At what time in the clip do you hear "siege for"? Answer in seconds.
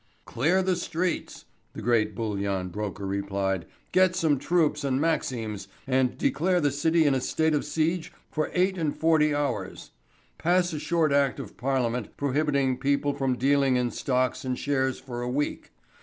7.63-8.49